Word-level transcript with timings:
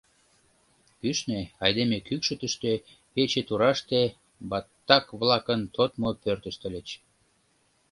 Кӱшнӧ, 0.99 1.39
айдеме 1.63 1.97
кӱкшытыштӧ, 2.07 2.71
пече 3.13 3.41
тураште 3.47 4.01
баттак-влакын 4.49 5.61
тодмо 5.75 6.09
пӧртышт 6.23 6.61
ыльыч. 6.67 6.87